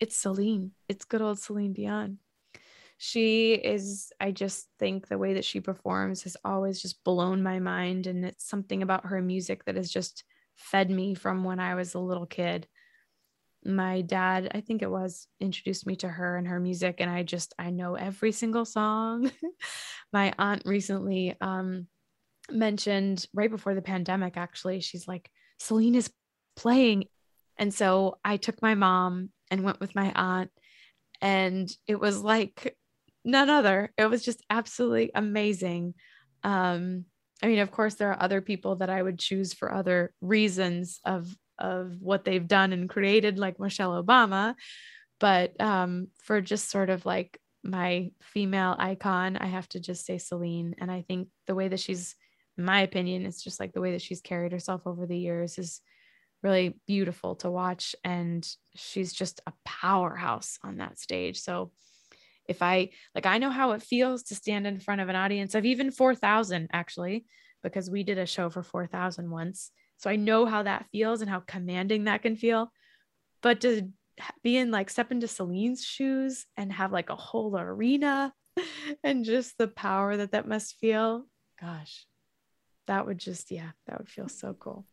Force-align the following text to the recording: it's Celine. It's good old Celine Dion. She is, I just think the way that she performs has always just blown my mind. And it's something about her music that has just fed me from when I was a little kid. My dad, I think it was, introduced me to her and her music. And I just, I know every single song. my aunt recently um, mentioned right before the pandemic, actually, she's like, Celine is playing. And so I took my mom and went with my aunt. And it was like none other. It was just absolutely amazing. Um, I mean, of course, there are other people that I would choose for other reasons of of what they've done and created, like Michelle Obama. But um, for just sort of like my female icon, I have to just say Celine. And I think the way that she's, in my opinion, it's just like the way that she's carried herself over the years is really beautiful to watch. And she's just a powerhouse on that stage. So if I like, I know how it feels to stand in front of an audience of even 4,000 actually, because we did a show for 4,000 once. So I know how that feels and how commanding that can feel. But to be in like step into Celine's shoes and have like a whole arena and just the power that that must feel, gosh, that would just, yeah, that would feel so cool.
it's 0.00 0.16
Celine. 0.16 0.72
It's 0.88 1.04
good 1.04 1.22
old 1.22 1.38
Celine 1.38 1.72
Dion. 1.72 2.18
She 2.98 3.54
is, 3.54 4.10
I 4.18 4.30
just 4.30 4.68
think 4.78 5.08
the 5.08 5.18
way 5.18 5.34
that 5.34 5.44
she 5.44 5.60
performs 5.60 6.22
has 6.22 6.36
always 6.44 6.80
just 6.80 7.04
blown 7.04 7.42
my 7.42 7.58
mind. 7.58 8.06
And 8.06 8.24
it's 8.24 8.48
something 8.48 8.82
about 8.82 9.06
her 9.06 9.20
music 9.20 9.64
that 9.64 9.76
has 9.76 9.90
just 9.90 10.24
fed 10.56 10.90
me 10.90 11.14
from 11.14 11.44
when 11.44 11.60
I 11.60 11.74
was 11.74 11.94
a 11.94 11.98
little 11.98 12.26
kid. 12.26 12.66
My 13.64 14.00
dad, 14.00 14.50
I 14.54 14.60
think 14.60 14.80
it 14.80 14.90
was, 14.90 15.26
introduced 15.40 15.86
me 15.86 15.96
to 15.96 16.08
her 16.08 16.36
and 16.36 16.46
her 16.46 16.60
music. 16.60 16.96
And 17.00 17.10
I 17.10 17.22
just, 17.22 17.52
I 17.58 17.70
know 17.70 17.96
every 17.96 18.32
single 18.32 18.64
song. 18.64 19.30
my 20.12 20.32
aunt 20.38 20.62
recently 20.64 21.36
um, 21.40 21.88
mentioned 22.50 23.26
right 23.34 23.50
before 23.50 23.74
the 23.74 23.82
pandemic, 23.82 24.36
actually, 24.36 24.80
she's 24.80 25.06
like, 25.06 25.30
Celine 25.58 25.96
is 25.96 26.10
playing. 26.54 27.04
And 27.58 27.74
so 27.74 28.18
I 28.24 28.36
took 28.36 28.62
my 28.62 28.74
mom 28.74 29.30
and 29.56 29.64
went 29.64 29.80
with 29.80 29.94
my 29.94 30.12
aunt. 30.14 30.50
And 31.20 31.70
it 31.86 31.98
was 31.98 32.20
like 32.20 32.76
none 33.24 33.50
other. 33.50 33.92
It 33.96 34.06
was 34.06 34.24
just 34.24 34.44
absolutely 34.50 35.10
amazing. 35.14 35.94
Um, 36.42 37.06
I 37.42 37.48
mean, 37.48 37.58
of 37.58 37.70
course, 37.70 37.94
there 37.94 38.10
are 38.10 38.22
other 38.22 38.40
people 38.40 38.76
that 38.76 38.90
I 38.90 39.02
would 39.02 39.18
choose 39.18 39.52
for 39.52 39.72
other 39.72 40.12
reasons 40.20 41.00
of 41.04 41.34
of 41.58 41.96
what 42.00 42.24
they've 42.24 42.46
done 42.46 42.74
and 42.74 42.88
created, 42.88 43.38
like 43.38 43.58
Michelle 43.58 44.02
Obama. 44.02 44.54
But 45.18 45.58
um, 45.58 46.08
for 46.22 46.42
just 46.42 46.70
sort 46.70 46.90
of 46.90 47.06
like 47.06 47.40
my 47.64 48.10
female 48.20 48.76
icon, 48.78 49.38
I 49.38 49.46
have 49.46 49.66
to 49.70 49.80
just 49.80 50.04
say 50.04 50.18
Celine. 50.18 50.74
And 50.78 50.90
I 50.90 51.02
think 51.08 51.28
the 51.46 51.54
way 51.54 51.68
that 51.68 51.80
she's, 51.80 52.14
in 52.58 52.64
my 52.64 52.82
opinion, 52.82 53.24
it's 53.24 53.42
just 53.42 53.58
like 53.58 53.72
the 53.72 53.80
way 53.80 53.92
that 53.92 54.02
she's 54.02 54.20
carried 54.20 54.52
herself 54.52 54.82
over 54.84 55.06
the 55.06 55.16
years 55.16 55.58
is 55.58 55.80
really 56.46 56.78
beautiful 56.86 57.34
to 57.36 57.50
watch. 57.50 57.96
And 58.04 58.48
she's 58.76 59.12
just 59.12 59.40
a 59.46 59.52
powerhouse 59.64 60.58
on 60.62 60.76
that 60.76 60.98
stage. 60.98 61.40
So 61.40 61.72
if 62.48 62.62
I 62.62 62.90
like, 63.14 63.26
I 63.26 63.38
know 63.38 63.50
how 63.50 63.72
it 63.72 63.82
feels 63.82 64.22
to 64.24 64.36
stand 64.36 64.66
in 64.66 64.78
front 64.78 65.00
of 65.00 65.08
an 65.08 65.16
audience 65.16 65.54
of 65.56 65.64
even 65.64 65.90
4,000 65.90 66.68
actually, 66.72 67.26
because 67.62 67.90
we 67.90 68.04
did 68.04 68.18
a 68.18 68.26
show 68.26 68.48
for 68.48 68.62
4,000 68.62 69.28
once. 69.28 69.72
So 69.96 70.08
I 70.08 70.16
know 70.16 70.46
how 70.46 70.62
that 70.62 70.86
feels 70.92 71.20
and 71.20 71.28
how 71.28 71.40
commanding 71.40 72.04
that 72.04 72.22
can 72.22 72.36
feel. 72.36 72.70
But 73.42 73.60
to 73.62 73.90
be 74.44 74.56
in 74.56 74.70
like 74.70 74.88
step 74.88 75.10
into 75.10 75.26
Celine's 75.26 75.84
shoes 75.84 76.46
and 76.56 76.72
have 76.72 76.92
like 76.92 77.10
a 77.10 77.16
whole 77.16 77.58
arena 77.58 78.32
and 79.04 79.24
just 79.24 79.58
the 79.58 79.68
power 79.68 80.16
that 80.16 80.30
that 80.30 80.46
must 80.46 80.76
feel, 80.78 81.26
gosh, 81.60 82.06
that 82.86 83.04
would 83.04 83.18
just, 83.18 83.50
yeah, 83.50 83.70
that 83.88 83.98
would 83.98 84.08
feel 84.08 84.28
so 84.28 84.54
cool. 84.54 84.86